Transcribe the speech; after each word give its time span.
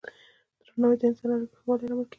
درناوی 0.65 0.95
د 0.99 1.03
انساني 1.07 1.33
اړیکو 1.37 1.55
ښه 1.59 1.65
والي 1.67 1.85
لامل 1.87 2.03
کېږي. 2.05 2.09